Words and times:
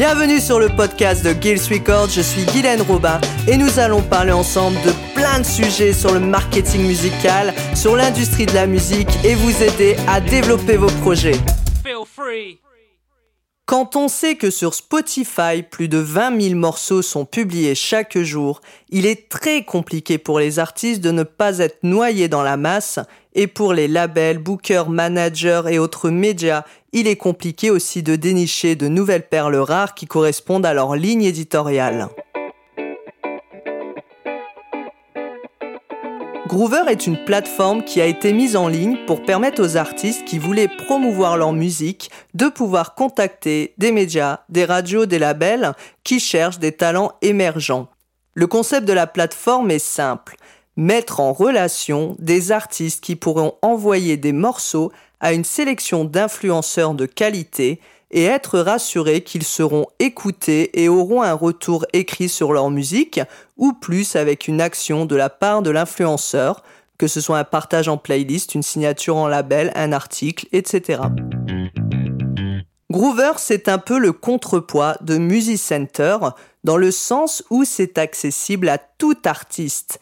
Bienvenue 0.00 0.40
sur 0.40 0.58
le 0.58 0.70
podcast 0.70 1.22
de 1.22 1.38
Gills 1.38 1.60
Records, 1.70 2.08
je 2.08 2.22
suis 2.22 2.46
Guylaine 2.46 2.80
Robin 2.80 3.20
et 3.46 3.58
nous 3.58 3.78
allons 3.78 4.00
parler 4.00 4.32
ensemble 4.32 4.78
de 4.80 4.92
plein 5.14 5.40
de 5.40 5.44
sujets 5.44 5.92
sur 5.92 6.14
le 6.14 6.20
marketing 6.20 6.86
musical, 6.86 7.52
sur 7.74 7.96
l'industrie 7.96 8.46
de 8.46 8.54
la 8.54 8.66
musique 8.66 9.10
et 9.26 9.34
vous 9.34 9.62
aider 9.62 9.96
à 10.08 10.22
développer 10.22 10.78
vos 10.78 10.90
projets. 11.02 11.36
Quand 13.66 13.94
on 13.94 14.08
sait 14.08 14.36
que 14.36 14.50
sur 14.50 14.72
Spotify, 14.72 15.62
plus 15.62 15.88
de 15.88 15.98
20 15.98 16.40
000 16.40 16.54
morceaux 16.54 17.02
sont 17.02 17.26
publiés 17.26 17.74
chaque 17.74 18.18
jour, 18.18 18.62
il 18.88 19.04
est 19.04 19.28
très 19.28 19.64
compliqué 19.64 20.16
pour 20.16 20.40
les 20.40 20.58
artistes 20.58 21.02
de 21.02 21.10
ne 21.10 21.24
pas 21.24 21.58
être 21.58 21.80
noyés 21.82 22.26
dans 22.26 22.42
la 22.42 22.56
masse, 22.56 22.98
et 23.34 23.46
pour 23.46 23.72
les 23.72 23.86
labels, 23.86 24.38
bookers, 24.38 24.90
managers 24.90 25.62
et 25.70 25.78
autres 25.78 26.10
médias, 26.10 26.64
il 26.92 27.06
est 27.06 27.16
compliqué 27.16 27.70
aussi 27.70 28.02
de 28.02 28.16
dénicher 28.16 28.76
de 28.76 28.88
nouvelles 28.88 29.28
perles 29.28 29.56
rares 29.56 29.94
qui 29.94 30.06
correspondent 30.06 30.66
à 30.66 30.74
leur 30.74 30.96
ligne 30.96 31.22
éditoriale. 31.22 32.08
Groover 36.50 36.82
est 36.88 37.06
une 37.06 37.24
plateforme 37.24 37.84
qui 37.84 38.00
a 38.00 38.06
été 38.06 38.32
mise 38.32 38.56
en 38.56 38.66
ligne 38.66 38.98
pour 39.06 39.22
permettre 39.22 39.62
aux 39.62 39.76
artistes 39.76 40.24
qui 40.24 40.40
voulaient 40.40 40.66
promouvoir 40.66 41.36
leur 41.36 41.52
musique 41.52 42.10
de 42.34 42.48
pouvoir 42.48 42.96
contacter 42.96 43.72
des 43.78 43.92
médias, 43.92 44.40
des 44.48 44.64
radios, 44.64 45.06
des 45.06 45.20
labels 45.20 45.74
qui 46.02 46.18
cherchent 46.18 46.58
des 46.58 46.72
talents 46.72 47.12
émergents. 47.22 47.88
Le 48.34 48.48
concept 48.48 48.84
de 48.88 48.92
la 48.92 49.06
plateforme 49.06 49.70
est 49.70 49.78
simple. 49.78 50.34
Mettre 50.80 51.20
en 51.20 51.34
relation 51.34 52.16
des 52.18 52.52
artistes 52.52 53.04
qui 53.04 53.14
pourront 53.14 53.52
envoyer 53.60 54.16
des 54.16 54.32
morceaux 54.32 54.90
à 55.20 55.34
une 55.34 55.44
sélection 55.44 56.06
d'influenceurs 56.06 56.94
de 56.94 57.04
qualité 57.04 57.80
et 58.10 58.24
être 58.24 58.58
rassurés 58.58 59.20
qu'ils 59.20 59.44
seront 59.44 59.88
écoutés 59.98 60.80
et 60.82 60.88
auront 60.88 61.20
un 61.20 61.34
retour 61.34 61.84
écrit 61.92 62.30
sur 62.30 62.54
leur 62.54 62.70
musique, 62.70 63.20
ou 63.58 63.74
plus 63.74 64.16
avec 64.16 64.48
une 64.48 64.62
action 64.62 65.04
de 65.04 65.16
la 65.16 65.28
part 65.28 65.60
de 65.60 65.68
l'influenceur, 65.68 66.62
que 66.96 67.08
ce 67.08 67.20
soit 67.20 67.36
un 67.36 67.44
partage 67.44 67.88
en 67.88 67.98
playlist, 67.98 68.54
une 68.54 68.62
signature 68.62 69.16
en 69.16 69.28
label, 69.28 69.72
un 69.74 69.92
article, 69.92 70.46
etc. 70.52 71.02
Groover, 72.90 73.32
c'est 73.36 73.68
un 73.68 73.76
peu 73.76 73.98
le 73.98 74.12
contrepoids 74.12 74.96
de 75.02 75.18
Music 75.18 75.58
Center, 75.58 76.16
dans 76.64 76.78
le 76.78 76.90
sens 76.90 77.44
où 77.50 77.64
c'est 77.64 77.98
accessible 77.98 78.70
à 78.70 78.78
tout 78.78 79.18
artiste. 79.26 80.00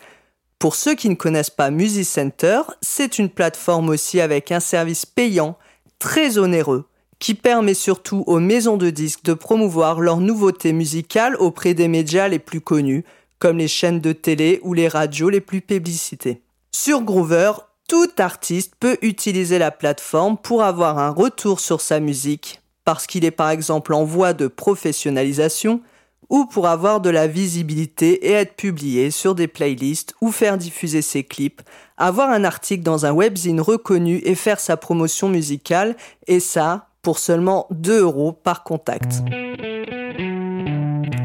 Pour 0.59 0.75
ceux 0.75 0.97
qui 0.97 1.09
ne 1.09 1.15
connaissent 1.15 1.51
pas 1.51 1.71
Music 1.71 2.05
Center, 2.05 2.63
c'est 2.81 3.21
une 3.21 3.29
plateforme 3.31 3.91
aussi 3.91 4.21
avec 4.21 4.51
un 4.51 4.59
service 4.59 5.07
payant, 5.07 5.57
très 6.01 6.37
onéreux, 6.37 6.89
qui 7.21 7.35
permet 7.35 7.75
surtout 7.75 8.25
aux 8.27 8.41
maisons 8.41 8.77
de 8.77 8.91
disques 8.91 9.23
de 9.23 9.35
promouvoir 9.35 10.01
leurs 10.01 10.19
nouveautés 10.19 10.73
musicales 10.73 11.37
auprès 11.37 11.75
des 11.75 11.87
médias 11.87 12.27
les 12.27 12.41
plus 12.41 12.61
connus, 12.61 13.05
comme 13.39 13.59
les 13.59 13.69
chaînes 13.69 14.01
de 14.01 14.13
télé 14.13 14.59
ou 14.63 14.75
les 14.75 14.89
radios 14.89 15.31
les 15.31 15.41
plus 15.41 15.61
publicités. 15.61 16.43
Sur 16.73 17.03
Groover, 17.03 17.53
tout 17.89 18.11
artiste 18.19 18.75
peut 18.81 18.99
utiliser 19.01 19.59
la 19.59 19.71
plateforme 19.71 20.37
pour 20.37 20.65
avoir 20.65 20.99
un 20.99 21.11
retour 21.11 21.61
sur 21.61 21.81
sa 21.81 22.01
musique, 22.01 22.63
parce 22.85 23.07
qu'il 23.07 23.25
est 23.25 23.31
par 23.31 23.51
exemple 23.51 23.95
en 23.95 24.05
voie 24.05 24.33
de 24.33 24.49
professionnalisation, 24.49 25.83
ou 26.31 26.47
pour 26.47 26.67
avoir 26.67 27.01
de 27.01 27.11
la 27.11 27.27
visibilité 27.27 28.29
et 28.29 28.33
être 28.33 28.55
publié 28.55 29.11
sur 29.11 29.35
des 29.35 29.49
playlists 29.49 30.15
ou 30.21 30.31
faire 30.31 30.59
diffuser 30.59 31.03
ses 31.03 31.25
clips, 31.25 31.63
avoir 31.97 32.31
un 32.31 32.45
article 32.45 32.83
dans 32.83 33.07
un 33.07 33.13
webzine 33.13 33.61
reconnu 33.61 34.21
et 34.25 34.35
faire 34.35 34.61
sa 34.61 34.77
promotion 34.77 35.29
musicale, 35.29 35.97
et 36.27 36.41
ça, 36.41 36.89
pour 37.03 37.19
seulement 37.19 37.67
2 37.71 38.03
euros 38.03 38.33
par 38.33 38.65
contact. 38.65 39.23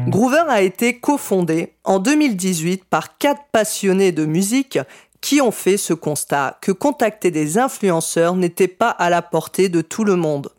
Groover 0.08 0.44
a 0.48 0.62
été 0.62 1.00
cofondé 1.00 1.74
en 1.82 1.98
2018 1.98 2.84
par 2.84 3.18
quatre 3.18 3.42
passionnés 3.50 4.12
de 4.12 4.24
musique 4.24 4.78
qui 5.20 5.40
ont 5.40 5.50
fait 5.50 5.76
ce 5.76 5.92
constat 5.92 6.58
que 6.60 6.70
contacter 6.70 7.30
des 7.30 7.58
influenceurs 7.58 8.36
n'était 8.36 8.68
pas 8.68 8.90
à 8.90 9.10
la 9.10 9.22
portée 9.22 9.68
de 9.68 9.80
tout 9.80 10.04
le 10.04 10.16
monde. 10.16 10.50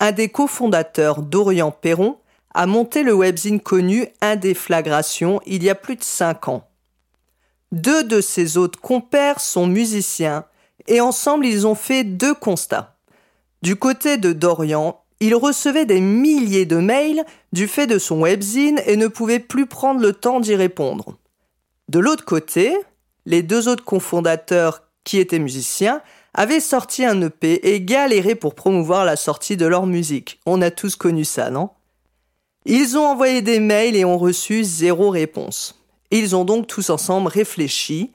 Un 0.00 0.12
des 0.12 0.28
cofondateurs, 0.28 1.22
Dorian 1.22 1.72
Perron, 1.72 2.16
a 2.54 2.66
monté 2.66 3.02
le 3.02 3.12
webzine 3.12 3.60
connu 3.60 4.08
Indéflagration 4.20 5.40
il 5.46 5.62
y 5.62 5.70
a 5.70 5.74
plus 5.74 5.96
de 5.96 6.04
5 6.04 6.48
ans. 6.48 6.68
Deux 7.72 8.04
de 8.04 8.20
ses 8.20 8.56
autres 8.56 8.80
compères 8.80 9.40
sont 9.40 9.66
musiciens 9.66 10.44
et 10.86 11.00
ensemble 11.00 11.46
ils 11.46 11.66
ont 11.66 11.74
fait 11.74 12.04
deux 12.04 12.34
constats. 12.34 12.96
Du 13.62 13.76
côté 13.76 14.16
de 14.18 14.32
Dorian, 14.32 15.00
il 15.20 15.34
recevait 15.34 15.86
des 15.86 16.00
milliers 16.00 16.66
de 16.66 16.76
mails 16.76 17.24
du 17.52 17.68
fait 17.68 17.86
de 17.86 17.98
son 17.98 18.22
webzine 18.22 18.80
et 18.86 18.96
ne 18.96 19.06
pouvait 19.06 19.38
plus 19.38 19.66
prendre 19.66 20.00
le 20.00 20.12
temps 20.12 20.40
d'y 20.40 20.56
répondre. 20.56 21.16
De 21.88 22.00
l'autre 22.00 22.24
côté, 22.24 22.76
les 23.24 23.42
deux 23.42 23.68
autres 23.68 23.84
cofondateurs 23.84 24.82
qui 25.04 25.18
étaient 25.18 25.38
musiciens 25.38 26.02
avaient 26.34 26.60
sorti 26.60 27.04
un 27.04 27.20
EP 27.22 27.72
et 27.72 27.80
galéré 27.80 28.34
pour 28.34 28.54
promouvoir 28.54 29.04
la 29.04 29.16
sortie 29.16 29.56
de 29.56 29.66
leur 29.66 29.86
musique. 29.86 30.40
On 30.46 30.60
a 30.60 30.70
tous 30.70 30.96
connu 30.96 31.24
ça, 31.24 31.50
non? 31.50 31.70
Ils 32.64 32.96
ont 32.96 33.06
envoyé 33.06 33.42
des 33.42 33.58
mails 33.58 33.96
et 33.96 34.04
ont 34.04 34.18
reçu 34.18 34.62
zéro 34.62 35.10
réponse. 35.10 35.82
Ils 36.12 36.36
ont 36.36 36.44
donc 36.44 36.66
tous 36.68 36.90
ensemble 36.90 37.28
réfléchi. 37.28 38.12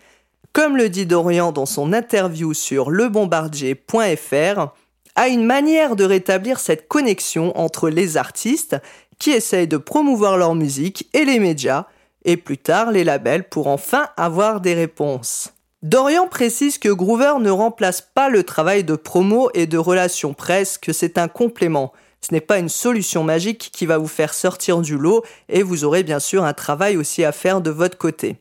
Comme 0.53 0.77
le 0.77 0.89
dit 0.89 1.05
Dorian 1.05 1.51
dans 1.51 1.65
son 1.65 1.91
interview 1.91 2.53
sur 2.53 2.89
lebombardier.fr, 2.89 4.67
à 5.15 5.27
une 5.27 5.43
manière 5.45 5.95
de 5.95 6.05
rétablir 6.05 6.59
cette 6.59 6.87
connexion 6.87 7.57
entre 7.57 7.89
les 7.89 8.17
artistes 8.17 8.77
qui 9.19 9.31
essayent 9.31 9.67
de 9.67 9.77
promouvoir 9.77 10.37
leur 10.37 10.55
musique 10.55 11.09
et 11.13 11.25
les 11.25 11.39
médias, 11.39 11.85
et 12.23 12.37
plus 12.37 12.57
tard 12.57 12.91
les 12.91 13.03
labels 13.03 13.49
pour 13.49 13.67
enfin 13.67 14.07
avoir 14.15 14.61
des 14.61 14.73
réponses. 14.73 15.53
Dorian 15.83 16.27
précise 16.27 16.77
que 16.77 16.89
Groover 16.89 17.33
ne 17.39 17.49
remplace 17.49 18.01
pas 18.01 18.29
le 18.29 18.43
travail 18.43 18.83
de 18.83 18.95
promo 18.95 19.49
et 19.53 19.67
de 19.67 19.77
relations 19.77 20.33
presse, 20.33 20.77
que 20.77 20.93
c'est 20.93 21.17
un 21.17 21.27
complément. 21.27 21.93
Ce 22.27 22.33
n'est 22.33 22.41
pas 22.41 22.59
une 22.59 22.67
solution 22.67 23.23
magique 23.23 23.69
qui 23.71 23.85
va 23.85 23.97
vous 23.97 24.07
faire 24.07 24.33
sortir 24.33 24.81
du 24.81 24.97
lot 24.97 25.23
et 25.47 25.63
vous 25.63 25.85
aurez 25.85 26.03
bien 26.03 26.19
sûr 26.19 26.43
un 26.43 26.53
travail 26.53 26.97
aussi 26.97 27.23
à 27.23 27.31
faire 27.31 27.61
de 27.61 27.69
votre 27.69 27.97
côté. 27.97 28.35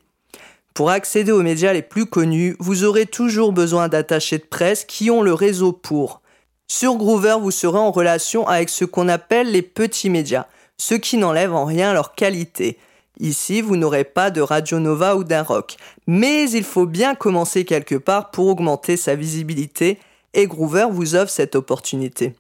Pour 0.75 0.91
accéder 0.91 1.31
aux 1.31 1.43
médias 1.43 1.73
les 1.73 1.83
plus 1.83 2.07
connus, 2.07 2.57
vous 2.59 2.83
aurez 2.83 3.07
toujours 3.07 3.53
besoin 3.53 3.87
d'attachés 3.87 4.39
de 4.39 4.45
presse 4.45 4.85
qui 4.85 5.09
ont 5.09 5.23
le 5.23 5.33
réseau 5.33 5.71
pour. 5.71 6.21
Sur 6.67 6.97
Groover, 6.97 7.37
vous 7.41 7.53
serez 7.53 7.79
en 7.79 7.93
relation 7.93 8.49
avec 8.49 8.71
ce 8.71 8.85
qu'on 8.85 9.09
appelle 9.09 9.53
les 9.53 9.63
petits 9.63 10.11
médias, 10.11 10.47
ceux 10.79 10.99
qui 10.99 11.17
n'enlèvent 11.17 11.55
en 11.55 11.65
rien 11.65 11.93
leur 11.93 12.17
qualité. 12.17 12.79
Ici, 13.21 13.61
vous 13.61 13.77
n'aurez 13.77 14.03
pas 14.03 14.33
de 14.33 14.41
Radio 14.41 14.81
Nova 14.81 15.15
ou 15.15 15.23
d'un 15.23 15.45
rock, 15.45 15.77
mais 16.09 16.51
il 16.51 16.65
faut 16.65 16.87
bien 16.87 17.15
commencer 17.15 17.65
quelque 17.65 17.95
part 17.95 18.33
pour 18.33 18.49
augmenter 18.49 18.97
sa 18.97 19.15
visibilité 19.15 20.01
et 20.35 20.49
Groover 20.49 20.89
vous 20.91 21.15
offre 21.15 21.31
cette 21.31 21.55
opportunité. 21.55 22.35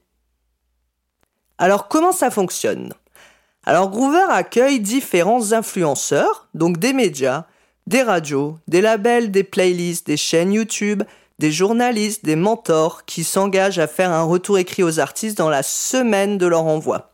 Alors 1.59 1.89
comment 1.89 2.13
ça 2.13 2.31
fonctionne? 2.31 2.93
Alors 3.65 3.91
Groover 3.91 4.27
accueille 4.29 4.81
différents 4.81 5.53
influenceurs, 5.53 6.49
donc 6.55 6.79
des 6.79 6.93
médias, 6.93 7.47
des 7.87 8.03
radios, 8.03 8.59
des 8.69 8.81
labels, 8.81 9.31
des 9.31 9.45
playlists, 9.45 10.07
des 10.07 10.17
chaînes 10.17 10.53
YouTube, 10.53 11.03
des 11.39 11.51
journalistes, 11.51 12.25
des 12.25 12.37
mentors 12.37 13.05
qui 13.05 13.25
s'engagent 13.25 13.79
à 13.79 13.87
faire 13.87 14.11
un 14.11 14.23
retour 14.23 14.59
écrit 14.59 14.83
aux 14.83 15.01
artistes 15.01 15.39
dans 15.39 15.51
la 15.51 15.63
semaine 15.63 16.39
de 16.39 16.47
leur 16.47 16.65
envoi. 16.65 17.13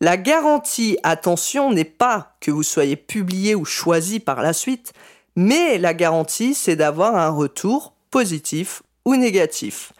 La 0.00 0.16
garantie, 0.16 0.98
attention, 1.02 1.70
n'est 1.70 1.84
pas 1.84 2.36
que 2.40 2.50
vous 2.50 2.62
soyez 2.62 2.96
publié 2.96 3.54
ou 3.54 3.66
choisi 3.66 4.20
par 4.20 4.40
la 4.40 4.54
suite, 4.54 4.94
mais 5.36 5.78
la 5.78 5.92
garantie, 5.92 6.54
c'est 6.54 6.76
d'avoir 6.76 7.16
un 7.16 7.28
retour 7.28 7.92
positif 8.10 8.82
ou 9.04 9.16
négatif. 9.16 9.92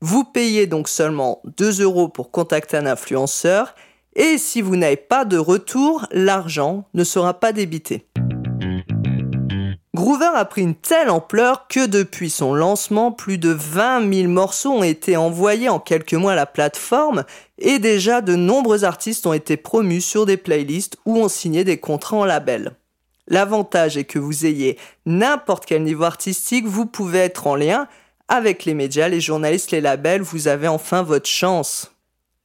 Vous 0.00 0.22
payez 0.22 0.68
donc 0.68 0.88
seulement 0.88 1.42
2 1.56 1.82
euros 1.82 2.08
pour 2.08 2.30
contacter 2.30 2.76
un 2.76 2.86
influenceur, 2.86 3.74
et 4.14 4.38
si 4.38 4.62
vous 4.62 4.76
n'avez 4.76 4.96
pas 4.96 5.24
de 5.24 5.38
retour, 5.38 6.06
l'argent 6.12 6.84
ne 6.94 7.02
sera 7.02 7.34
pas 7.34 7.52
débité. 7.52 8.06
Groover 9.94 10.30
a 10.34 10.44
pris 10.44 10.62
une 10.62 10.76
telle 10.76 11.10
ampleur 11.10 11.66
que 11.66 11.84
depuis 11.84 12.30
son 12.30 12.54
lancement, 12.54 13.10
plus 13.10 13.38
de 13.38 13.50
20 13.50 14.12
000 14.14 14.28
morceaux 14.28 14.70
ont 14.70 14.84
été 14.84 15.16
envoyés 15.16 15.68
en 15.68 15.80
quelques 15.80 16.14
mois 16.14 16.32
à 16.32 16.36
la 16.36 16.46
plateforme 16.46 17.24
et 17.58 17.80
déjà 17.80 18.20
de 18.20 18.36
nombreux 18.36 18.84
artistes 18.84 19.26
ont 19.26 19.32
été 19.32 19.56
promus 19.56 20.02
sur 20.02 20.26
des 20.26 20.36
playlists 20.36 20.96
ou 21.04 21.16
ont 21.16 21.28
signé 21.28 21.64
des 21.64 21.78
contrats 21.78 22.18
en 22.18 22.24
label. 22.24 22.76
L'avantage 23.26 23.96
est 23.96 24.04
que 24.04 24.20
vous 24.20 24.46
ayez 24.46 24.78
n'importe 25.04 25.66
quel 25.66 25.82
niveau 25.82 26.04
artistique, 26.04 26.66
vous 26.66 26.86
pouvez 26.86 27.18
être 27.18 27.48
en 27.48 27.56
lien 27.56 27.88
avec 28.28 28.64
les 28.64 28.74
médias, 28.74 29.08
les 29.08 29.20
journalistes, 29.20 29.70
les 29.70 29.80
labels, 29.80 30.22
vous 30.22 30.48
avez 30.48 30.68
enfin 30.68 31.02
votre 31.02 31.28
chance. 31.28 31.90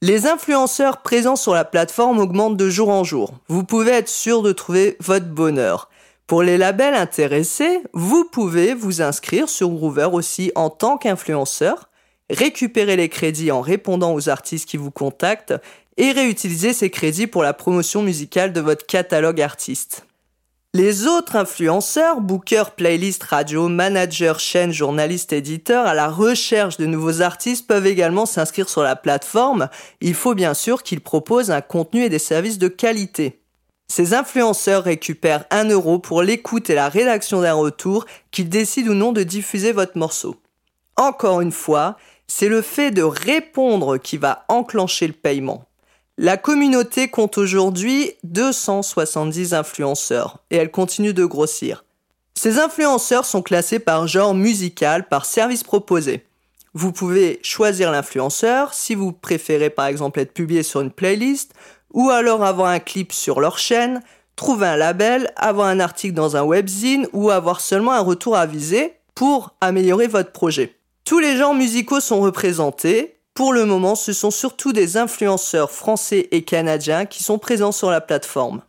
Les 0.01 0.27
influenceurs 0.27 1.01
présents 1.01 1.35
sur 1.35 1.53
la 1.53 1.63
plateforme 1.63 2.19
augmentent 2.19 2.57
de 2.57 2.69
jour 2.69 2.89
en 2.89 3.03
jour. 3.03 3.33
Vous 3.47 3.63
pouvez 3.63 3.91
être 3.91 4.09
sûr 4.09 4.41
de 4.41 4.51
trouver 4.51 4.97
votre 5.00 5.27
bonheur. 5.27 5.89
Pour 6.27 6.44
les 6.44 6.57
labels 6.57 6.94
intéressés, 6.94 7.81
vous 7.94 8.25
pouvez 8.25 8.74
vous 8.74 9.01
inscrire 9.01 9.50
sur 9.50 9.69
Groover 9.69 10.09
aussi 10.12 10.51
en 10.56 10.69
tant 10.69 10.97
qu'influenceur, 10.97 11.89
récupérer 12.30 12.95
les 12.95 13.09
crédits 13.09 13.51
en 13.51 13.62
répondant 13.62 14.13
aux 14.13 14.30
artistes 14.30 14.68
qui 14.68 14.77
vous 14.77 14.91
contactent 14.91 15.53
et 15.97 16.12
réutiliser 16.12 16.74
ces 16.74 16.89
crédits 16.89 17.27
pour 17.27 17.44
la 17.44 17.53
promotion 17.53 18.01
musicale 18.01 18.51
de 18.51 18.62
votre 18.62 18.85
catalogue 18.85 19.41
artiste. 19.41 20.06
Les 20.75 21.06
autres 21.06 21.36
influenceurs, 21.36 22.20
bookers, 22.20 22.72
playlists, 22.72 23.22
radio, 23.22 23.68
managers, 23.68 24.40
chaînes, 24.40 24.72
journalistes, 24.72 25.31
éditeurs, 25.31 25.86
à 25.86 25.94
la 25.94 26.10
recherche 26.10 26.78
de 26.78 26.88
nouveaux 26.88 27.22
artistes 27.22 27.68
peuvent 27.68 27.86
également 27.86 28.25
s'inscrire 28.25 28.68
sur 28.68 28.81
la 28.81 28.96
plateforme. 28.96 29.70
Il 30.02 30.16
faut 30.16 30.34
bien 30.34 30.56
sûr 30.56 30.81
qu'ils 30.81 31.02
proposent 31.02 31.52
un 31.52 31.62
contenu 31.62 32.02
et 32.02 32.10
des 32.10 32.18
services 32.18 32.58
de 32.58 32.70
qualité. 32.70 33.44
Ces 33.88 34.16
influenceurs 34.16 34.86
récupèrent 34.86 35.46
1 35.52 35.70
euro 35.70 36.00
pour 36.00 36.24
l'écoute 36.24 36.72
et 36.72 36.76
la 36.76 36.90
rédaction 36.90 37.42
d'un 37.42 37.54
retour 37.54 38.08
qu'ils 38.31 38.50
décident 38.50 38.94
ou 38.94 38.96
non 38.96 39.12
de 39.12 39.22
diffuser 39.22 39.74
votre 39.74 40.00
morceau. 40.00 40.38
Encore 40.96 41.42
une 41.42 41.52
fois, 41.52 41.98
c'est 42.26 42.50
le 42.50 42.64
fait 42.64 42.90
de 42.90 43.04
répondre 43.04 43.98
qui 44.00 44.18
va 44.18 44.44
enclencher 44.48 45.06
le 45.06 45.14
paiement. 45.14 45.68
La 46.19 46.38
communauté 46.38 47.07
compte 47.07 47.39
aujourd'hui 47.39 48.12
270 48.24 49.56
influenceurs 49.56 50.38
et 50.51 50.57
elle 50.57 50.69
continue 50.69 51.12
de 51.12 51.25
grossir. 51.25 51.86
Ces 52.36 52.60
influenceurs 52.60 53.25
sont 53.25 53.42
classés 53.42 53.80
par 53.80 54.06
genre 54.06 54.36
musical, 54.36 55.07
par 55.07 55.25
service 55.25 55.63
proposé. 55.63 56.24
Vous 56.75 56.92
pouvez 56.92 57.39
choisir 57.42 57.89
l'influenceur 57.89 58.75
si 58.75 58.94
vous 58.94 59.12
préférez 59.12 59.71
par 59.71 59.88
exemple 59.88 60.19
être 60.19 60.36
publié 60.36 60.62
sur 60.62 60.81
une 60.81 60.92
playlist 60.92 61.54
ou 61.94 62.12
alors 62.12 62.44
avoir 62.44 62.68
un 62.68 62.80
clip 62.80 63.12
sur 63.12 63.42
leur 63.42 63.57
chaîne, 63.57 64.04
trouver 64.36 64.68
un 64.68 64.77
label, 64.77 65.33
avoir 65.36 65.66
un 65.66 65.80
article 65.80 66.13
dans 66.13 66.38
un 66.38 66.44
webzine 66.44 67.07
ou 67.12 67.31
avoir 67.31 67.59
seulement 67.59 67.94
un 67.94 68.01
retour 68.01 68.38
avisé 68.38 68.94
pour 69.16 69.56
améliorer 69.62 70.06
votre 70.06 70.31
projet. 70.31 70.75
Tous 71.06 71.18
les 71.18 71.38
genres 71.38 71.56
musicaux 71.56 72.00
sont 72.00 72.21
représentés 72.21 73.12
pour 73.33 73.53
le 73.53 73.65
moment, 73.65 73.95
ce 73.95 74.13
sont 74.13 74.31
surtout 74.31 74.74
des 74.74 74.97
influenceurs 74.97 75.71
français 75.71 76.27
et 76.31 76.44
canadiens 76.44 77.06
qui 77.06 77.24
sont 77.24 77.39
présents 77.39 77.71
sur 77.71 77.89
la 77.89 78.01
plateforme. 78.01 78.62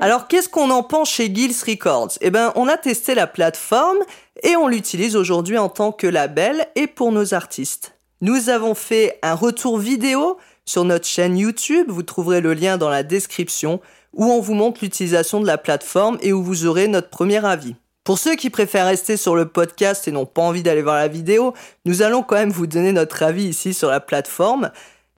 Alors 0.00 0.28
qu'est-ce 0.28 0.48
qu'on 0.48 0.70
en 0.70 0.82
pense 0.84 1.10
chez 1.10 1.34
Gills 1.34 1.56
Records? 1.66 2.12
Eh 2.20 2.30
bien, 2.30 2.52
on 2.54 2.68
a 2.68 2.76
testé 2.76 3.14
la 3.14 3.26
plateforme 3.26 3.98
et 4.44 4.54
on 4.54 4.68
l'utilise 4.68 5.16
aujourd'hui 5.16 5.58
en 5.58 5.68
tant 5.68 5.90
que 5.90 6.06
label 6.06 6.68
et 6.76 6.86
pour 6.86 7.10
nos 7.10 7.34
artistes. 7.34 7.94
Nous 8.20 8.48
avons 8.48 8.74
fait 8.74 9.18
un 9.22 9.34
retour 9.34 9.78
vidéo 9.78 10.38
sur 10.64 10.84
notre 10.84 11.06
chaîne 11.06 11.36
YouTube, 11.36 11.86
vous 11.88 12.02
trouverez 12.02 12.40
le 12.40 12.52
lien 12.52 12.76
dans 12.76 12.90
la 12.90 13.02
description, 13.02 13.80
où 14.12 14.26
on 14.26 14.40
vous 14.40 14.54
montre 14.54 14.80
l'utilisation 14.82 15.40
de 15.40 15.46
la 15.46 15.58
plateforme 15.58 16.18
et 16.20 16.32
où 16.32 16.42
vous 16.42 16.66
aurez 16.66 16.88
notre 16.88 17.08
premier 17.08 17.44
avis. 17.44 17.74
Pour 18.08 18.18
ceux 18.18 18.36
qui 18.36 18.48
préfèrent 18.48 18.86
rester 18.86 19.18
sur 19.18 19.36
le 19.36 19.48
podcast 19.48 20.08
et 20.08 20.12
n'ont 20.12 20.24
pas 20.24 20.40
envie 20.40 20.62
d'aller 20.62 20.80
voir 20.80 20.96
la 20.96 21.08
vidéo, 21.08 21.52
nous 21.84 22.00
allons 22.00 22.22
quand 22.22 22.36
même 22.36 22.50
vous 22.50 22.66
donner 22.66 22.92
notre 22.92 23.22
avis 23.22 23.44
ici 23.44 23.74
sur 23.74 23.90
la 23.90 24.00
plateforme. 24.00 24.70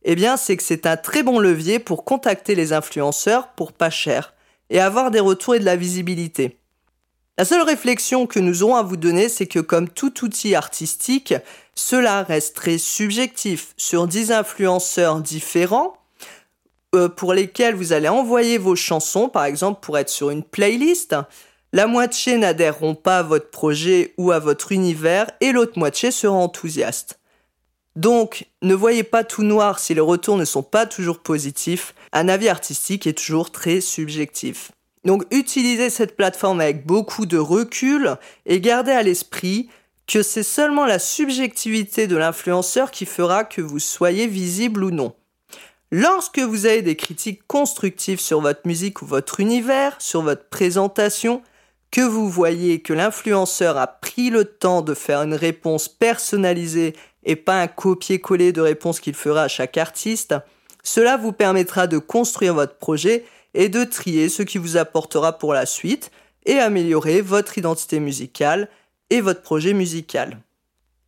Eh 0.02 0.16
bien, 0.16 0.36
c'est 0.36 0.56
que 0.56 0.62
c'est 0.64 0.86
un 0.86 0.96
très 0.96 1.22
bon 1.22 1.38
levier 1.38 1.78
pour 1.78 2.04
contacter 2.04 2.56
les 2.56 2.72
influenceurs 2.72 3.46
pour 3.50 3.72
pas 3.72 3.90
cher 3.90 4.34
et 4.70 4.80
avoir 4.80 5.12
des 5.12 5.20
retours 5.20 5.54
et 5.54 5.60
de 5.60 5.64
la 5.64 5.76
visibilité. 5.76 6.58
La 7.38 7.44
seule 7.44 7.62
réflexion 7.62 8.26
que 8.26 8.40
nous 8.40 8.64
aurons 8.64 8.74
à 8.74 8.82
vous 8.82 8.96
donner, 8.96 9.28
c'est 9.28 9.46
que 9.46 9.60
comme 9.60 9.88
tout 9.88 10.24
outil 10.24 10.56
artistique, 10.56 11.32
cela 11.76 12.24
reste 12.24 12.56
très 12.56 12.76
subjectif. 12.76 13.72
Sur 13.76 14.08
10 14.08 14.32
influenceurs 14.32 15.20
différents, 15.20 15.96
euh, 16.96 17.08
pour 17.08 17.34
lesquels 17.34 17.76
vous 17.76 17.92
allez 17.92 18.08
envoyer 18.08 18.58
vos 18.58 18.74
chansons, 18.74 19.28
par 19.28 19.44
exemple 19.44 19.78
pour 19.80 19.96
être 19.96 20.10
sur 20.10 20.30
une 20.30 20.42
playlist, 20.42 21.14
la 21.72 21.86
moitié 21.86 22.36
n'adhéreront 22.36 22.94
pas 22.94 23.18
à 23.18 23.22
votre 23.22 23.50
projet 23.50 24.14
ou 24.18 24.32
à 24.32 24.38
votre 24.38 24.72
univers 24.72 25.30
et 25.40 25.52
l'autre 25.52 25.78
moitié 25.78 26.10
sera 26.10 26.34
enthousiaste. 26.34 27.20
Donc, 27.96 28.46
ne 28.62 28.74
voyez 28.74 29.02
pas 29.02 29.24
tout 29.24 29.42
noir 29.42 29.78
si 29.78 29.94
les 29.94 30.00
retours 30.00 30.36
ne 30.36 30.44
sont 30.44 30.62
pas 30.62 30.86
toujours 30.86 31.20
positifs. 31.20 31.94
Un 32.12 32.28
avis 32.28 32.48
artistique 32.48 33.06
est 33.06 33.18
toujours 33.18 33.50
très 33.50 33.80
subjectif. 33.80 34.72
Donc, 35.04 35.24
utilisez 35.30 35.90
cette 35.90 36.16
plateforme 36.16 36.60
avec 36.60 36.86
beaucoup 36.86 37.26
de 37.26 37.38
recul 37.38 38.16
et 38.46 38.60
gardez 38.60 38.92
à 38.92 39.02
l'esprit 39.02 39.68
que 40.06 40.22
c'est 40.22 40.42
seulement 40.42 40.86
la 40.86 40.98
subjectivité 40.98 42.06
de 42.06 42.16
l'influenceur 42.16 42.90
qui 42.90 43.06
fera 43.06 43.44
que 43.44 43.62
vous 43.62 43.78
soyez 43.78 44.26
visible 44.26 44.82
ou 44.82 44.90
non. 44.90 45.14
Lorsque 45.92 46.38
vous 46.38 46.66
avez 46.66 46.82
des 46.82 46.96
critiques 46.96 47.46
constructives 47.46 48.20
sur 48.20 48.40
votre 48.40 48.66
musique 48.66 49.02
ou 49.02 49.06
votre 49.06 49.40
univers, 49.40 49.96
sur 50.00 50.22
votre 50.22 50.48
présentation, 50.48 51.42
que 51.90 52.00
vous 52.00 52.28
voyez 52.28 52.80
que 52.80 52.92
l'influenceur 52.92 53.76
a 53.76 53.86
pris 53.86 54.30
le 54.30 54.44
temps 54.44 54.82
de 54.82 54.94
faire 54.94 55.22
une 55.22 55.34
réponse 55.34 55.88
personnalisée 55.88 56.94
et 57.24 57.36
pas 57.36 57.60
un 57.60 57.66
copier-coller 57.66 58.52
de 58.52 58.60
réponse 58.60 59.00
qu'il 59.00 59.14
fera 59.14 59.42
à 59.42 59.48
chaque 59.48 59.76
artiste, 59.76 60.34
cela 60.82 61.16
vous 61.16 61.32
permettra 61.32 61.86
de 61.86 61.98
construire 61.98 62.54
votre 62.54 62.76
projet 62.76 63.24
et 63.54 63.68
de 63.68 63.84
trier 63.84 64.28
ce 64.28 64.42
qui 64.42 64.58
vous 64.58 64.76
apportera 64.76 65.38
pour 65.38 65.52
la 65.52 65.66
suite 65.66 66.10
et 66.46 66.58
améliorer 66.58 67.20
votre 67.20 67.58
identité 67.58 68.00
musicale 68.00 68.68
et 69.10 69.20
votre 69.20 69.42
projet 69.42 69.74
musical. 69.74 70.38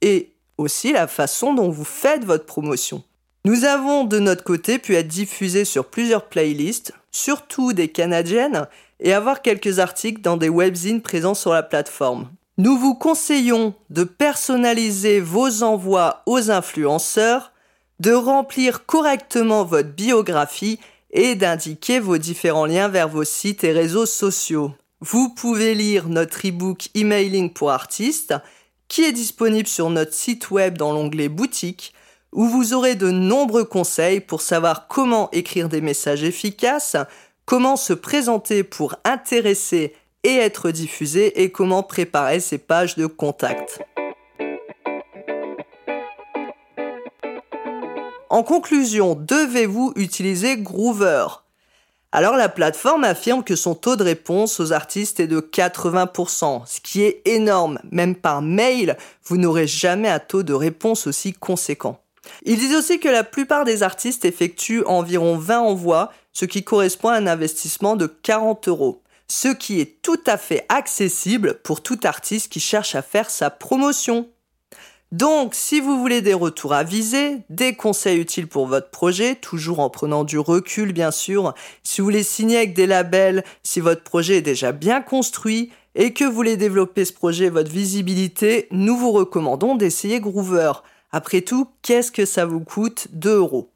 Et 0.03 0.33
aussi 0.59 0.93
la 0.93 1.07
façon 1.07 1.55
dont 1.55 1.71
vous 1.71 1.85
faites 1.85 2.25
votre 2.25 2.45
promotion. 2.45 3.03
Nous 3.45 3.65
avons 3.65 4.05
de 4.05 4.19
notre 4.19 4.45
côté 4.45 4.79
pu 4.79 4.95
être 4.95 5.09
diffusés 5.09 5.65
sur 5.65 5.87
plusieurs 5.87 6.29
playlists, 6.29 6.93
surtout 7.11 7.73
des 7.73 7.89
canadiennes, 7.89 8.69
et 9.03 9.13
avoir 9.13 9.43
quelques 9.43 9.79
articles 9.79 10.23
dans 10.23 10.37
des 10.37 10.49
webzines 10.49 11.03
présents 11.03 11.35
sur 11.35 11.53
la 11.53 11.63
plateforme. 11.63 12.31
Nous 12.59 12.79
vous 12.79 12.95
conseillons 12.95 13.75
de 13.91 14.05
personnaliser 14.05 15.21
vos 15.21 15.63
envois 15.63 16.23
aux 16.27 16.51
influenceurs, 16.51 17.53
de 18.01 18.13
remplir 18.13 18.87
correctement 18.87 19.65
votre 19.65 19.91
biographie 19.91 20.79
et 21.11 21.35
d'indiquer 21.35 21.99
vos 21.99 22.19
différents 22.19 22.67
liens 22.67 22.89
vers 22.89 23.09
vos 23.09 23.25
sites 23.25 23.65
et 23.65 23.73
réseaux 23.73 24.07
sociaux. 24.07 24.73
Vous 25.01 25.31
pouvez 25.31 25.75
lire 25.75 26.09
notre 26.09 26.47
e-book 26.47 26.89
Emailing 26.95 27.53
pour 27.53 27.71
artistes 27.71 28.35
qui 28.89 29.03
est 29.05 29.13
disponible 29.13 29.69
sur 29.69 29.91
notre 29.91 30.15
site 30.15 30.51
web 30.51 30.79
dans 30.79 30.93
l'onglet 30.93 31.29
boutique 31.29 31.95
où 32.33 32.47
vous 32.47 32.73
aurez 32.73 32.95
de 32.95 33.11
nombreux 33.11 33.65
conseils 33.65 34.21
pour 34.21 34.41
savoir 34.43 34.89
comment 34.89 35.31
écrire 35.33 35.69
des 35.69 35.81
messages 35.81 36.25
efficaces, 36.25 36.97
comment 37.45 37.77
se 37.77 37.93
présenter 37.93 38.63
pour 38.63 38.97
intéresser 39.05 39.95
et 40.25 40.37
être 40.37 40.71
diffusé 40.71 41.43
et 41.43 41.51
comment 41.51 41.83
préparer 41.83 42.41
ses 42.41 42.59
pages 42.59 42.97
de 42.97 43.07
contact. 43.07 43.83
En 48.31 48.43
conclusion, 48.43 49.15
devez-vous 49.15 49.93
utiliser 49.97 50.57
Groover? 50.57 51.27
Alors 52.13 52.37
la 52.37 52.49
plateforme 52.49 53.05
affirme 53.05 53.43
que 53.43 53.57
son 53.57 53.75
taux 53.75 53.97
de 53.97 54.05
réponse 54.05 54.61
aux 54.61 54.73
artistes 54.73 55.19
est 55.19 55.27
de 55.27 55.41
80%, 55.41 56.63
ce 56.67 56.81
qui 56.81 57.03
est 57.03 57.23
énorme. 57.27 57.79
Même 57.91 58.15
par 58.15 58.43
mail, 58.43 58.97
vous 59.25 59.39
n'aurez 59.39 59.67
jamais 59.67 60.09
un 60.09 60.19
taux 60.19 60.43
de 60.43 60.53
réponse 60.53 61.07
aussi 61.07 61.33
conséquent. 61.33 61.99
Ils 62.45 62.59
disent 62.59 62.77
aussi 62.77 63.01
que 63.01 63.09
la 63.09 63.25
plupart 63.25 63.65
des 63.65 63.83
artistes 63.83 64.25
effectuent 64.25 64.85
environ 64.85 65.37
20 65.37 65.61
envois, 65.61 66.13
ce 66.33 66.45
qui 66.45 66.65
correspond 66.65 67.09
à 67.09 67.17
un 67.17 67.27
investissement 67.27 67.97
de 67.97 68.07
40 68.07 68.69
euros. 68.69 69.03
Ce 69.29 69.49
qui 69.49 69.81
est 69.81 70.03
tout 70.03 70.21
à 70.27 70.37
fait 70.37 70.67
accessible 70.69 71.61
pour 71.63 71.83
tout 71.83 72.01
artiste 72.05 72.53
qui 72.53 72.61
cherche 72.61 72.95
à 72.95 73.03
faire 73.03 73.31
sa 73.31 73.51
promotion. 73.51 74.29
Donc, 75.11 75.55
si 75.55 75.81
vous 75.81 75.99
voulez 75.99 76.23
des 76.23 76.33
retours 76.33 76.73
avisés, 76.73 77.39
des 77.51 77.75
conseils 77.75 78.19
utiles 78.19 78.47
pour 78.47 78.67
votre 78.67 78.91
projet, 78.91 79.35
toujours 79.35 79.81
en 79.81 79.91
prenant 79.91 80.25
du 80.25 80.39
recul 80.39 80.95
bien 80.95 81.11
sûr, 81.11 81.55
si 81.83 82.01
vous 82.01 82.07
voulez 82.07 82.23
signer 82.23 82.57
avec 82.57 82.75
des 82.75 82.87
labels, 82.87 83.45
si 83.63 83.81
votre 83.81 84.03
projet 84.03 84.39
est 84.39 84.43
déjà 84.43 84.73
bien 84.73 85.03
construit 85.03 85.71
et 85.95 86.15
que 86.15 86.25
vous 86.25 86.33
voulez 86.33 86.57
développer 86.57 87.05
ce 87.05 87.13
projet, 87.13 87.51
votre 87.51 87.71
visibilité, 87.71 88.69
nous 88.71 88.97
vous 88.97 89.13
recommandons 89.13 89.75
d'essayer 89.75 90.19
Groover. 90.19 90.73
Après 91.11 91.43
tout, 91.43 91.69
qu'est-ce 91.83 92.11
que 92.11 92.25
ça 92.25 92.47
vous 92.47 92.61
coûte? 92.61 93.09
2 93.13 93.37
euros 93.37 93.72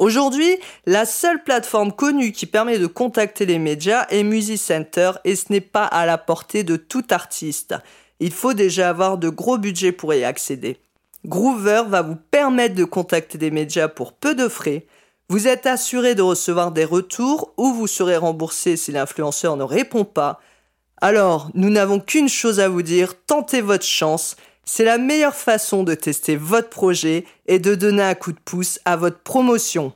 Aujourd'hui, 0.00 0.58
la 0.86 1.06
seule 1.06 1.44
plateforme 1.44 1.92
connue 1.92 2.32
qui 2.32 2.46
permet 2.46 2.78
de 2.78 2.86
contacter 2.86 3.46
les 3.46 3.60
médias 3.60 4.06
est 4.10 4.24
Musicenter 4.24 5.12
et 5.24 5.36
ce 5.36 5.52
n'est 5.52 5.60
pas 5.60 5.84
à 5.84 6.04
la 6.04 6.18
portée 6.18 6.64
de 6.64 6.74
tout 6.76 7.04
artiste. 7.10 7.76
Il 8.18 8.32
faut 8.32 8.54
déjà 8.54 8.88
avoir 8.88 9.18
de 9.18 9.28
gros 9.28 9.56
budgets 9.56 9.92
pour 9.92 10.12
y 10.12 10.24
accéder. 10.24 10.78
Groover 11.24 11.84
va 11.88 12.02
vous 12.02 12.16
permettre 12.16 12.74
de 12.74 12.84
contacter 12.84 13.38
des 13.38 13.52
médias 13.52 13.88
pour 13.88 14.12
peu 14.12 14.34
de 14.34 14.48
frais. 14.48 14.86
Vous 15.28 15.46
êtes 15.46 15.66
assuré 15.66 16.14
de 16.14 16.22
recevoir 16.22 16.72
des 16.72 16.84
retours 16.84 17.54
ou 17.56 17.72
vous 17.72 17.86
serez 17.86 18.16
remboursé 18.16 18.76
si 18.76 18.90
l'influenceur 18.90 19.56
ne 19.56 19.62
répond 19.62 20.04
pas. 20.04 20.40
Alors, 21.00 21.50
nous 21.54 21.70
n'avons 21.70 22.00
qu'une 22.00 22.28
chose 22.28 22.60
à 22.60 22.68
vous 22.68 22.82
dire, 22.82 23.14
tentez 23.26 23.60
votre 23.60 23.86
chance 23.86 24.36
c'est 24.64 24.84
la 24.84 24.98
meilleure 24.98 25.34
façon 25.34 25.82
de 25.82 25.94
tester 25.94 26.36
votre 26.36 26.70
projet 26.70 27.24
et 27.46 27.58
de 27.58 27.74
donner 27.74 28.02
un 28.02 28.14
coup 28.14 28.32
de 28.32 28.40
pouce 28.44 28.80
à 28.84 28.96
votre 28.96 29.18
promotion. 29.18 29.92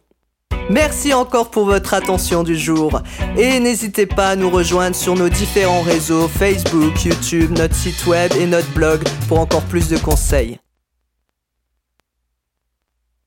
Merci 0.70 1.14
encore 1.14 1.50
pour 1.50 1.64
votre 1.64 1.94
attention 1.94 2.42
du 2.42 2.56
jour 2.56 3.00
et 3.38 3.58
n'hésitez 3.58 4.04
pas 4.04 4.28
à 4.28 4.36
nous 4.36 4.50
rejoindre 4.50 4.94
sur 4.94 5.14
nos 5.14 5.30
différents 5.30 5.80
réseaux 5.80 6.28
Facebook, 6.28 7.04
YouTube, 7.04 7.56
notre 7.56 7.74
site 7.74 8.06
web 8.06 8.32
et 8.38 8.46
notre 8.46 8.70
blog 8.74 9.02
pour 9.28 9.40
encore 9.40 9.62
plus 9.62 9.88
de 9.88 9.96
conseils. 9.96 10.58